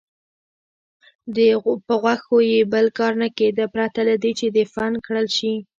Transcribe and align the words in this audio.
په 1.85 1.93
غوښو 2.01 2.37
یې 2.51 2.61
بل 2.73 2.85
کار 2.97 3.13
نه 3.21 3.27
کېده 3.37 3.65
پرته 3.73 3.99
له 4.09 4.15
دې 4.23 4.31
چې 4.39 4.45
دفن 4.57 4.91
کړل 5.05 5.27
شي. 5.37 5.53